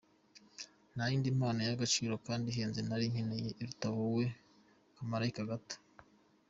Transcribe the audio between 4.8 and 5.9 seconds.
kamarayika gato.